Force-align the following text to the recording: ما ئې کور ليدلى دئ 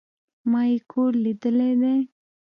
ما 0.51 0.61
ئې 0.69 0.77
کور 0.91 1.11
ليدلى 1.23 1.69
دئ 1.81 1.99